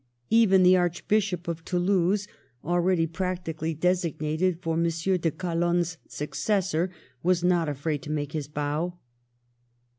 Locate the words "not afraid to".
7.43-8.09